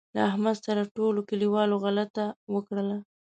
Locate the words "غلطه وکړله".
1.83-2.97